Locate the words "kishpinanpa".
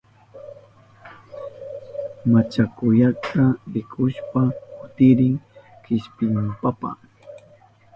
5.83-6.89